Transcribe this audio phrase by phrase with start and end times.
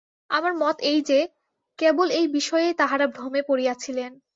[0.29, 1.19] আমার মত এই যে,
[1.79, 4.11] কেবল এই বিষয়েই তাঁহারা ভ্রমে পড়িয়াছিলেন।